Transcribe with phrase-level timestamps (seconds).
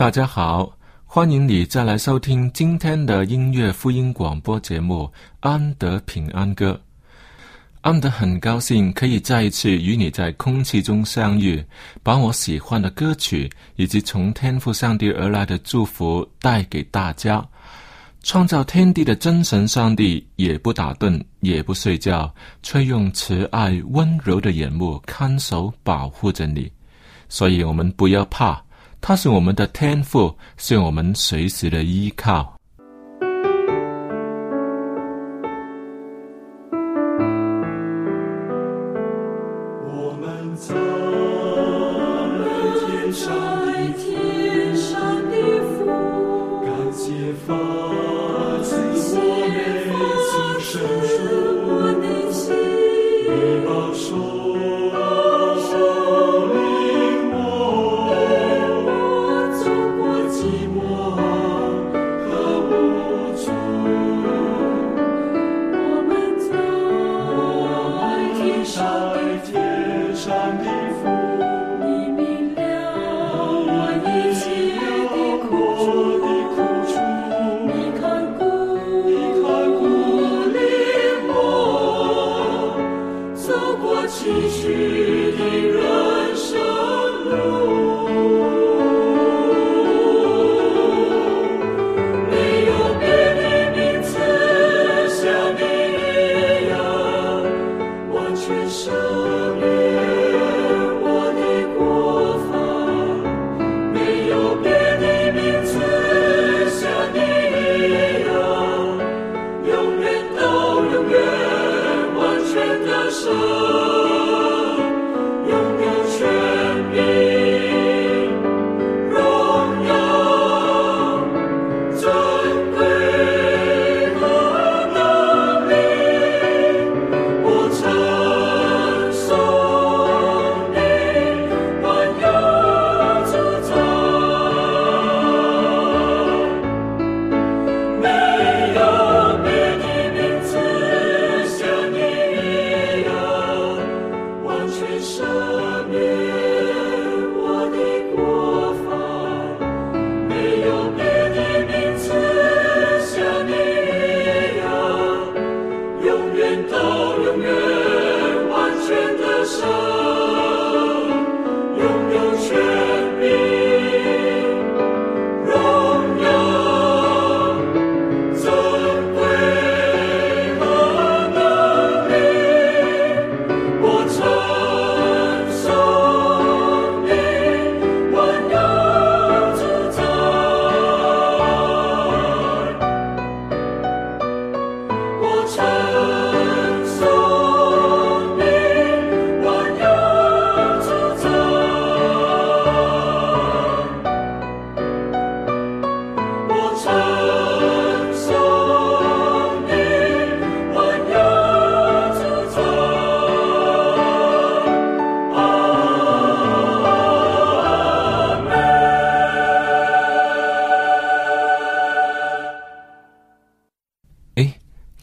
[0.00, 5.04] 大家好，欢迎你再来收听今天的音乐福音广播节目
[5.40, 6.72] 《安德平安歌》。
[7.82, 11.62] 安德很高兴可以再一次与你在空气中相遇，
[12.02, 17.46] 把我喜欢的歌曲以及从天父上帝而来的祝福带给大家。
[18.22, 26.72] 创造天地的真神上帝也不打盹，也不睡觉，却用慈爱温柔的眼目看守保护着你。
[27.28, 28.64] 所以，我们不要怕。
[29.00, 32.59] 它是我们的天赋，是我们随时的依靠。
[60.30, 61.29] 寂寞。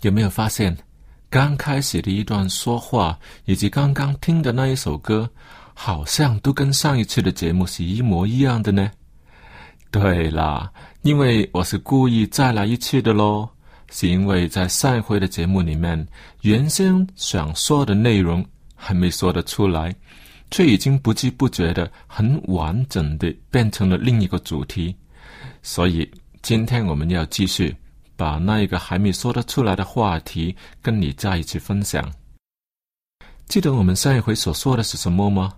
[0.07, 0.75] 有没有发现，
[1.29, 5.29] 刚开始的一段说话，以及刚刚听的那一首歌，
[5.73, 8.89] 好像都跟上一次的节目是一模一样的呢？
[9.91, 10.71] 对啦，
[11.01, 13.49] 因为我是故意再来一次的喽，
[13.91, 16.07] 是因为在上一回的节目里面，
[16.41, 18.45] 原先想说的内容
[18.75, 19.93] 还没说得出来，
[20.49, 24.95] 却已经不知不觉的很完整的变成了另一个主题，
[25.61, 26.09] 所以
[26.41, 27.75] 今天我们要继续
[28.17, 32.11] 把那一个还没说得出来的话题跟你在一起分享。
[33.47, 35.53] 记得我们上一回所说的是什么吗？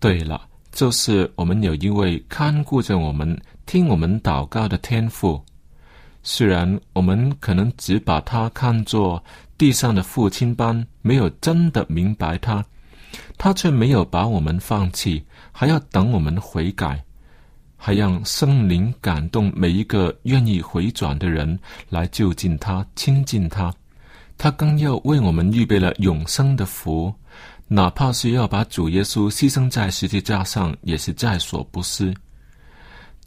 [0.00, 0.48] 对了。
[0.72, 5.40] 就是我们有一位看顾着我们、听我们祷告的天父，
[6.24, 9.22] 虽然我们可能只把他看作
[9.56, 12.64] 地上的父亲般，没有真的明白他，
[13.38, 17.04] 他却没有把我们放弃，还要等我们悔改，
[17.86, 21.58] 还让圣灵感动每一个愿意回转的人
[21.90, 23.70] 来就近他、亲近他，
[24.38, 27.12] 他更要为我们预备了永生的福。
[27.68, 32.16] 哪怕是要把主耶稣牺牲在十字架上，也是在所不惜。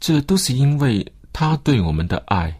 [0.00, 2.52] 这都是因为他对我们的爱。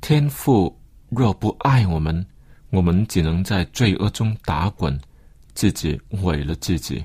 [0.00, 0.76] 天父
[1.10, 2.26] 若不爱我们，
[2.70, 5.00] 我们只能在罪恶中打滚，
[5.54, 7.04] 自己毁了自己。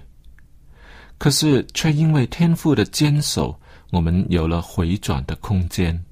[1.19, 3.59] 可是，却因为天父的坚守，
[3.91, 6.03] 我们有了回转的空间。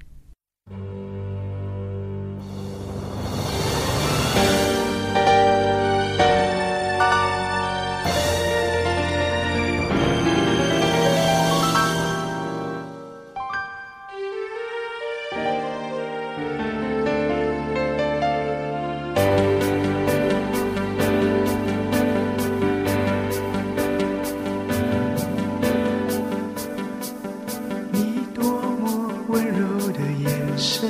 [30.58, 30.88] 身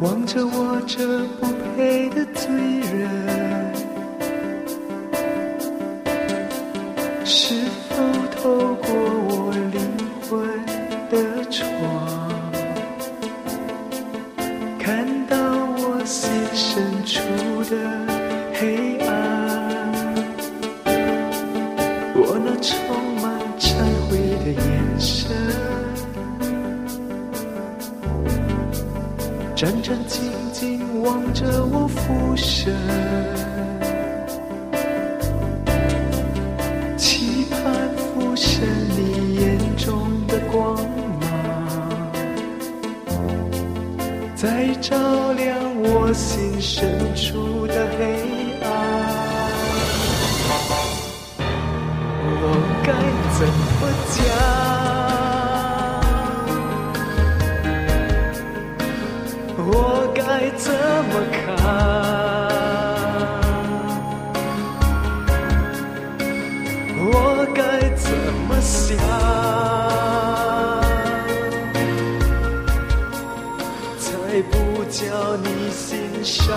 [0.00, 1.46] 望着我这不
[1.76, 2.48] 配的罪
[2.80, 3.25] 人。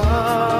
[0.04, 0.59] 伤？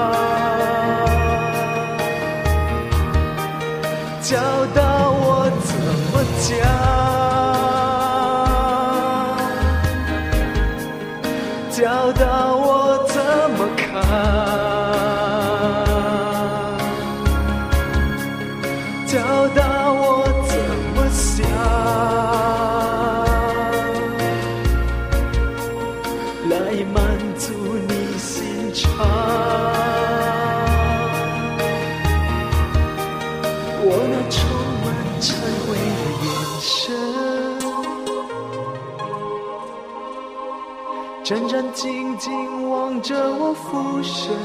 [42.20, 44.36] 兢兢望着我俯身，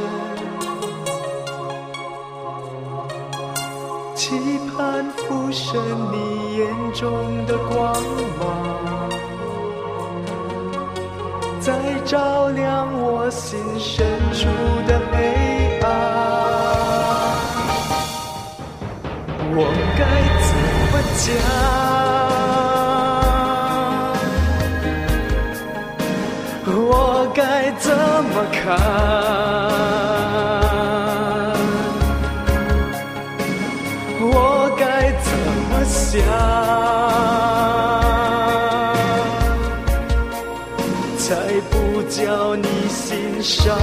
[4.15, 4.39] 期
[4.69, 5.75] 盼俯身
[6.09, 7.93] 你眼中的光
[8.39, 8.47] 芒，
[11.59, 11.73] 在
[12.05, 14.47] 照亮我心深处
[14.87, 15.85] 的黑暗。
[19.57, 19.59] 我
[19.97, 20.01] 该
[20.47, 20.49] 怎
[20.91, 21.94] 么讲？
[28.15, 28.71] 怎么看？
[34.21, 35.29] 我该怎
[35.69, 36.23] 么想？
[41.17, 41.27] 才
[41.69, 43.75] 不叫你心伤？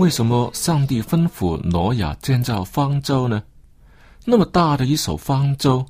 [0.00, 3.42] 为什么上帝吩咐挪亚建造方舟呢？
[4.24, 5.84] 那么大的一艘方舟，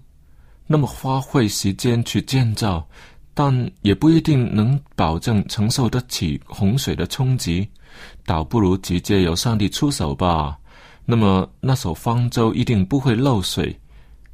[0.67, 2.85] 那么花费时间去建造，
[3.35, 7.69] 但也不一定能保证承受得起洪水的冲击，
[8.27, 10.59] 倒不如直接由上帝出手吧。
[11.05, 13.79] 那么那艘方舟一定不会漏水，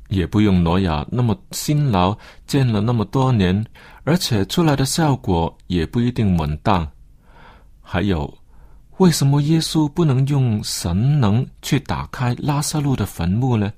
[0.08, 2.16] 也不用挪亚那么辛劳
[2.46, 3.62] 建了那么多年，
[4.04, 6.90] 而且出来的效果也不一定稳当。
[7.82, 8.32] 还有。
[8.98, 13.70] 为什么耶稣不能用神能去打开拉萨路的坟墓呢？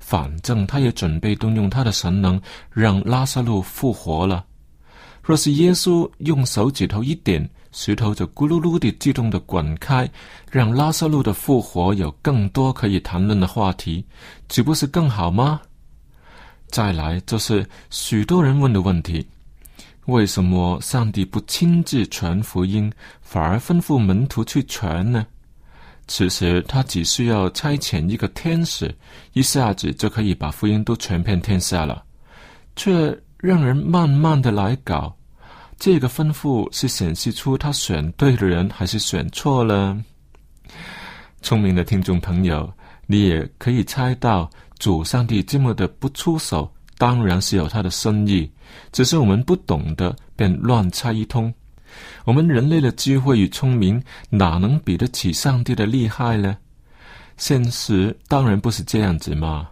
[0.00, 4.44] 反正他也准备动用他的神能让拉萨路复活了。
[5.22, 10.08] 若是耶稣用手指头一点，石头就咕噜噜地自动的滚开，
[10.50, 14.04] 让拉萨路的复活有更多可以谈论的话题，
[14.48, 15.60] 岂不是更好吗？
[16.68, 19.26] 再来就是许多人问的问题。
[20.06, 25.26] 为什么上帝不亲自传福音，反而吩咐门徒去传呢？
[26.06, 28.94] 其实他只需要差遣一个天使，
[29.32, 32.04] 一下子就可以把福音都传遍天下了，
[32.76, 35.14] 却让人慢慢的来搞。
[35.78, 40.00] 这个吩咐是显示出他选对的人，还是选错了？
[41.42, 42.72] 聪明的听众朋友，
[43.06, 44.48] 你也可以猜到，
[44.78, 46.72] 主上帝这么的不出手。
[46.98, 48.50] 当然是有他的深意，
[48.92, 51.52] 只是我们不懂得，便乱猜一通。
[52.24, 56.56] 我们人类的智慧与聪明，哪能比得起上帝的厉害呢？
[57.36, 59.68] 现实当然不是这样子嘛。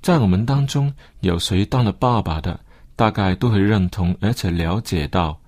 [0.00, 2.58] 在我们当中，有谁当了爸爸的，
[2.96, 5.40] 大概都会认同，而且了解到，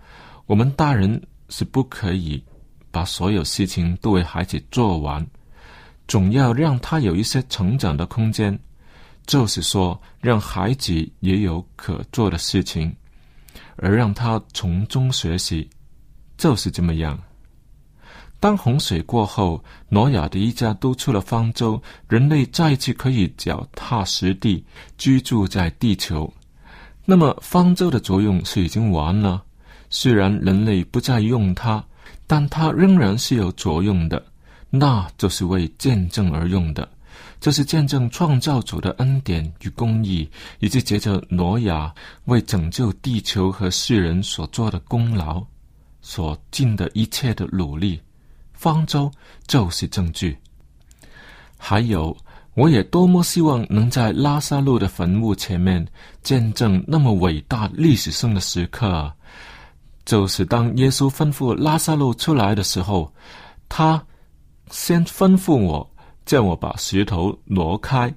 [0.46, 2.42] 我们大人是不可以
[2.90, 5.26] 把所有事情都为孩子做完，
[6.06, 8.56] 总要让他有一些成长的空间。
[9.26, 12.94] 就是说，让孩子也有可做的事情，
[13.76, 15.68] 而让他从中学习，
[16.36, 17.18] 就是这么样。
[18.38, 24.62] 当洪水过后，挪亚的一家都出了方舟，人类再次可以脚踏实地
[24.98, 26.30] 居住在地球。
[27.06, 29.42] 那么，方舟的作用是已经完了。
[29.88, 31.82] 虽然人类不再用它，
[32.26, 34.22] 但它仍然是有作用的，
[34.68, 36.86] 那就是为见证而用的。
[37.44, 40.26] 这是见证创造主的恩典与公义，
[40.60, 45.44] 以及接着挪亚为拯救地球和世人所做的功劳，
[46.00, 48.00] 所尽的一切的努力。
[48.54, 49.10] 方舟
[49.46, 50.34] 就是证据。
[51.58, 52.16] 还有，
[52.54, 55.86] 我也多么希望能在拉萨路的坟墓前面
[56.22, 59.12] 见证那么伟大历史性的时刻，
[60.06, 63.12] 就是当耶稣吩咐拉萨路出来的时候，
[63.68, 64.02] 他
[64.70, 65.90] 先吩咐我。
[66.24, 68.12] 叫我把石头挪开，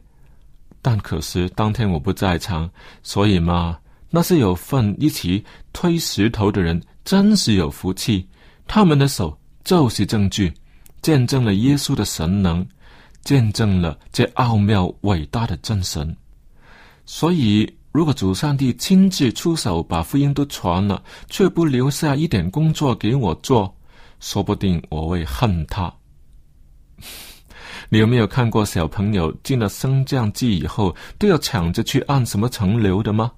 [0.82, 2.70] 但可是当天我不在场，
[3.04, 3.78] 所以嘛，
[4.10, 8.28] 那些有份一起推石头的人真是有福气，
[8.66, 10.54] 他们的手就是证据，
[11.02, 12.66] 见证了耶稣的神能，
[13.24, 16.16] 见证了这奥妙伟大的真神。
[17.06, 23.76] 所以，如果主上帝亲自出手把福音都传了，却不留下一点工作给我做，
[24.20, 25.94] 说不定我会恨他。
[27.89, 33.32] 你有没有看过小朋友进了升降机以后都要抢着去按什么层流的吗？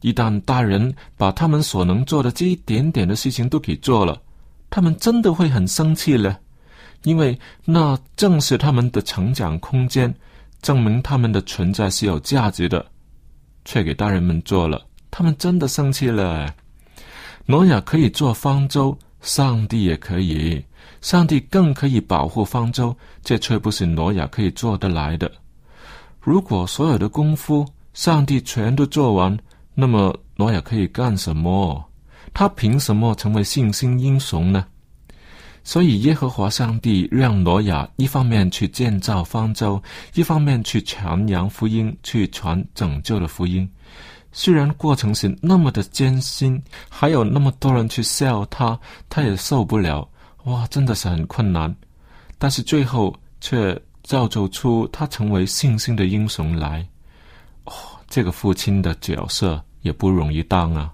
[0.00, 4.20] 一旦大人把他们所能做的这一点点的事情都给做了，
[4.70, 6.38] 他们真的会很生气了，
[7.04, 10.14] 因为那正是他们的成长空间，
[10.60, 12.84] 证明他们的存在是有价值的，
[13.64, 16.54] 却给大人们做了，他们真的生气了。
[17.46, 20.62] 挪亚可以做方舟，上帝也可以。
[21.00, 25.30] 上帝更可以保护方舟，这却不是挪亚可以做得来的。
[26.20, 29.36] 如果所有的功夫上帝全都做完，
[29.74, 31.84] 那么挪亚可以干什么？
[32.34, 34.66] 他凭什么成为信心英雄呢？
[35.64, 39.82] 所以耶和华上帝让挪亚一方面去建造方舟，
[40.14, 43.68] 一方面去传扬福音，去传拯救的福音。
[44.32, 48.78] 虽然过程是那么的艰辛，还有那么多人去笑他，
[49.08, 50.08] 他也受不了。
[50.48, 51.74] 哇，真的是很困难，
[52.38, 56.86] 但是最后却造就出他成为信心的英雄来。
[57.64, 57.72] 哦，
[58.08, 60.90] 这个父亲的角色也不容易当啊。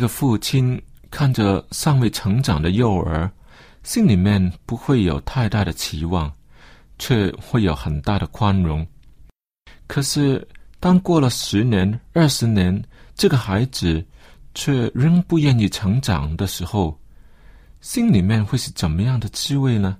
[0.00, 3.30] 个父亲，看着尚未成长的幼儿，
[3.84, 6.32] 心里面不会有太大的期望，
[6.98, 8.84] 却会有很大的宽容。
[9.86, 10.46] 可是，
[10.80, 12.82] 当过了十年、二十年，
[13.14, 14.04] 这个孩子
[14.54, 16.98] 却仍不愿意成长的时候，
[17.80, 19.98] 心里面会是怎么样的滋味呢？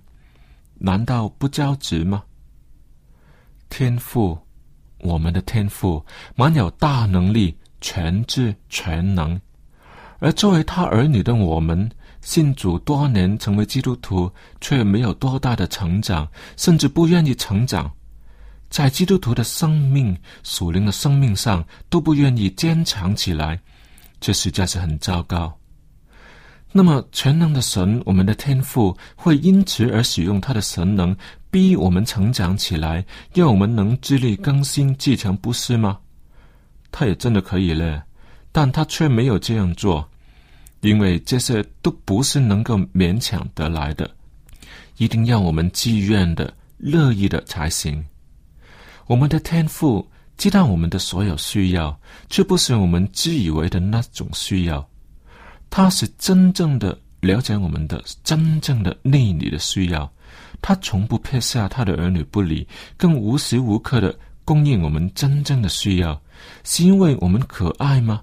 [0.78, 2.22] 难道不焦急吗？
[3.68, 4.38] 天赋，
[4.98, 9.40] 我们的天赋，满有大能力、全知全能。
[10.20, 14.30] 而作为他儿女的我们，信主多年，成为基督徒，
[14.60, 17.90] 却没有多大的成长，甚至不愿意成长，
[18.68, 23.58] 在基督徒的生命、属灵的生命上都不愿意坚强起来，
[24.20, 25.52] 这实在是很糟糕。
[26.72, 31.16] 那么，全能的神，我们的天父，会因此而使用他的神能，
[31.50, 33.04] 逼我们成长起来，
[33.34, 35.98] 让我们能自力更新、继承，不是吗？
[36.92, 38.00] 他也真的可以嘞，
[38.52, 40.08] 但他却没有这样做。
[40.80, 44.10] 因为这些都不是能够勉强得来的，
[44.96, 48.04] 一定要我们自愿的、乐意的才行。
[49.06, 50.06] 我们的天赋
[50.38, 54.88] 知道我们的所有需要，却不是我们自以为的那种需要。
[55.68, 60.10] 他是真正的了解我们的真正的内里的需要，
[60.62, 62.66] 他从不撇下他的儿女不理，
[62.96, 66.20] 更无时无刻的供应我们真正的需要。
[66.64, 68.22] 是因为我们可爱吗？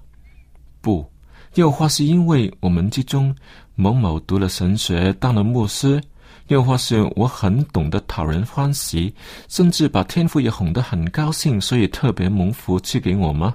[0.80, 1.08] 不。
[1.54, 3.34] 又或是因为我们之中
[3.74, 6.00] 某某读了神学，当了牧师；
[6.48, 9.14] 又或是我很懂得讨人欢喜，
[9.48, 13.54] 甚至把天赋也哄得很高兴，所以特别蒙福赐给我吗？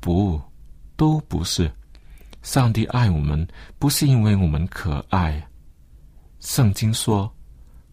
[0.00, 0.40] 不，
[0.96, 1.70] 都不是。
[2.42, 3.46] 上帝爱我们，
[3.78, 5.46] 不是因为我们可爱。
[6.40, 7.30] 圣经说，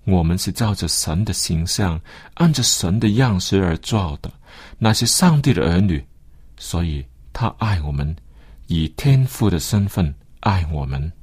[0.06, 2.00] 我们是照着神的形象，
[2.36, 4.32] 按着神的样式而造的，
[4.78, 6.02] 那是上帝的儿女，
[6.58, 8.16] 所以他爱我们。
[8.68, 11.17] 以天父的身份爱我们。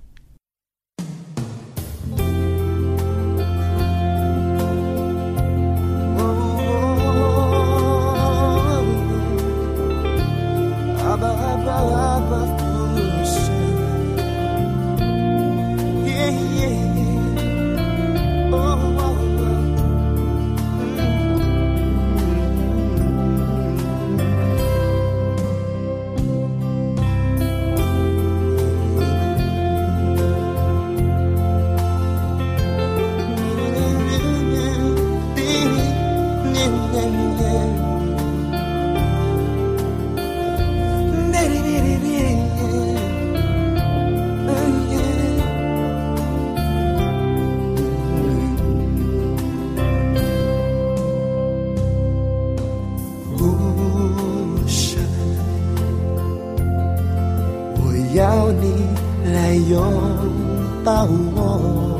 [60.85, 61.99] 抱我，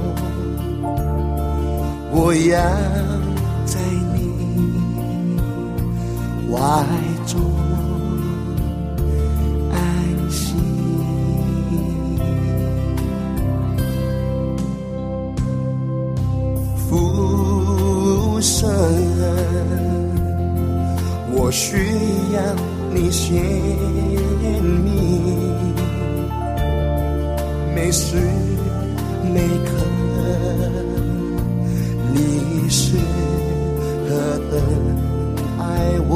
[2.13, 2.61] 我要
[3.65, 3.81] 在
[4.13, 4.17] 你
[6.53, 6.55] 怀
[7.25, 7.41] 中
[9.73, 9.75] 安
[10.31, 10.55] 息。
[16.91, 18.69] 父神，
[21.33, 21.79] 我需
[22.35, 22.39] 要
[22.93, 24.93] 你怜悯。
[27.75, 28.17] 没事
[29.33, 29.69] 每刻，
[32.13, 32.97] 你是
[34.09, 34.11] 何
[34.51, 34.53] 等
[35.59, 35.63] 爱
[36.09, 36.13] 我。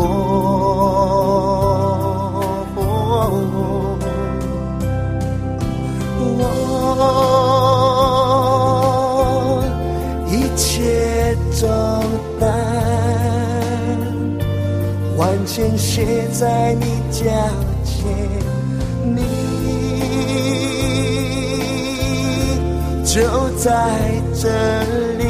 [6.40, 6.42] 我
[10.28, 11.66] 一切重
[12.38, 12.46] 担，
[15.16, 17.24] 完全卸在你脚
[17.84, 18.06] 前，
[19.02, 19.16] 你
[23.18, 23.24] 就
[23.56, 23.98] 在
[24.32, 24.48] 这
[25.18, 25.24] 里，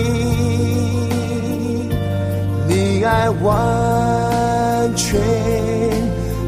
[2.69, 5.19] 你爱完全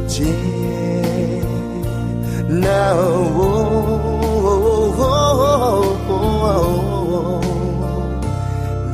[0.06, 0.22] 接
[2.46, 2.68] 纳
[3.34, 3.40] 我，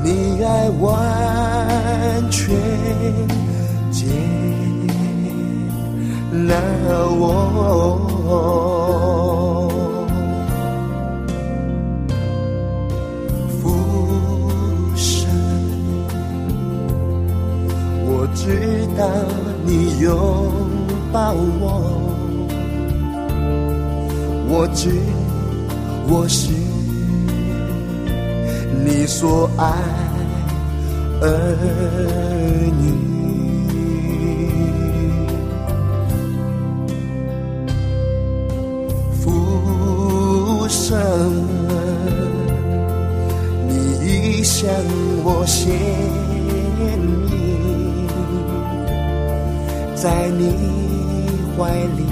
[0.04, 2.54] 你爱完全
[3.90, 4.06] 接
[6.30, 6.54] 纳
[7.18, 8.85] 我。
[18.36, 19.08] 我知道
[19.64, 20.12] 你拥
[21.10, 21.80] 抱我，
[24.46, 24.90] 我知
[26.06, 26.52] 我是
[28.84, 29.64] 你所爱
[31.22, 31.24] 儿
[32.78, 32.92] 女。
[39.14, 40.94] 父神，
[43.66, 44.68] 你向
[45.24, 45.72] 我献，
[49.96, 50.44] 在你
[51.56, 52.04] 怀里，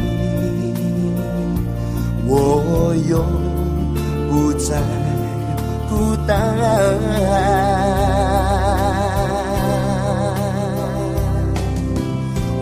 [2.26, 3.22] 我永
[4.30, 4.82] 不再
[5.90, 6.34] 孤单。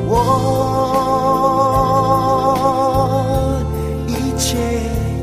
[0.08, 0.12] 我
[4.08, 4.58] 一切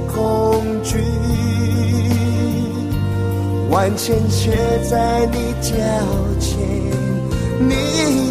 [0.07, 0.97] 恐惧，
[3.69, 4.51] 完全却
[4.89, 5.73] 在你脚
[6.39, 6.57] 前，
[7.59, 8.28] 你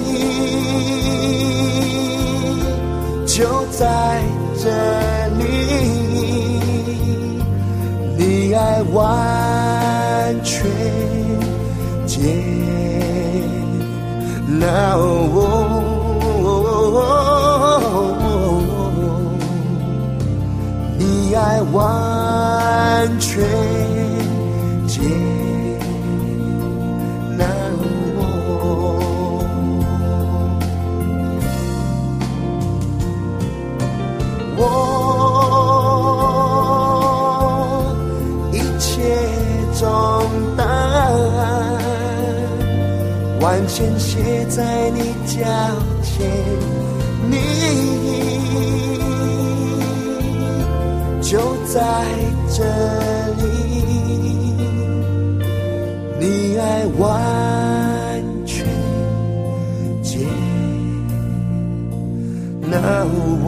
[3.39, 4.21] 就在
[4.61, 4.69] 这
[5.39, 5.45] 里，
[8.17, 10.69] 你爱完全
[12.05, 12.19] 接
[14.59, 15.37] 纳我。
[20.99, 23.39] 你爱完全
[43.81, 45.39] 完全卸在你脚
[46.03, 46.29] 前，
[47.31, 47.37] 你。
[51.23, 51.79] 就在
[52.49, 52.65] 这
[53.37, 53.45] 里，
[56.19, 57.07] 你爱完
[58.45, 58.67] 全
[60.03, 60.27] 接
[62.63, 62.77] 纳
[63.45, 63.47] 我，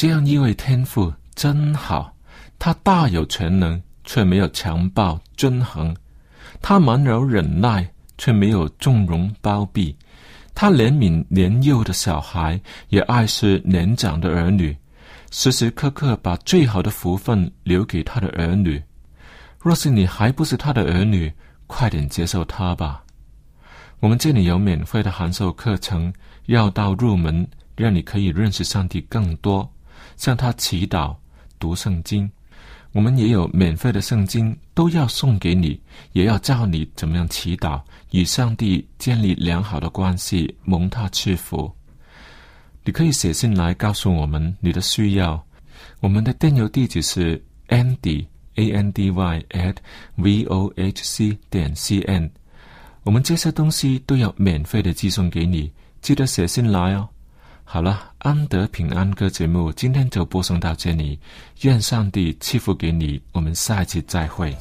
[0.00, 2.16] 这样一位天父真好，
[2.58, 5.94] 他大有全能，却没有强暴均衡；
[6.62, 7.86] 他满柔忍耐，
[8.16, 9.94] 却没有纵容包庇；
[10.54, 12.58] 他怜悯年幼的小孩，
[12.88, 14.74] 也爱惜年长的儿女，
[15.30, 18.82] 时时刻刻把最好的福分留给他的儿女。
[19.58, 21.30] 若是你还不是他的儿女，
[21.66, 23.04] 快点接受他吧。
[23.98, 26.10] 我们这里有免费的函授课程，
[26.46, 29.70] 要到入门，让你可以认识上帝更多，
[30.20, 31.16] 向他祈祷、
[31.58, 32.30] 读圣经。
[32.92, 35.80] 我们也有免费的圣经，都要送给你，
[36.12, 37.80] 也要教你怎么样祈祷，
[38.10, 41.72] 与上帝建立良好的关系，蒙他赐福。
[42.84, 45.42] 你可以写信来告诉我们你的需要。
[46.00, 49.76] 我们的电邮地址是 andy a n d y at
[50.16, 52.30] v o h c 点 c n。
[53.04, 57.08] 我们这些东西都要免费的寄送给你，记得写信来哦。
[57.72, 61.16] 好了，安德平安歌节目今天就播送到这里，
[61.60, 64.52] 愿上帝赐福给你，我们下一期再会。